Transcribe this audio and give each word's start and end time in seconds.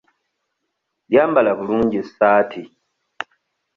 Yambala 1.13 1.51
bulungi 1.59 1.95
essaati. 2.03 2.61